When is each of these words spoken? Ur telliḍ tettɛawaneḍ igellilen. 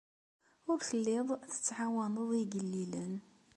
Ur 0.71 0.79
telliḍ 0.87 1.27
tettɛawaneḍ 1.51 2.29
igellilen. 2.41 3.13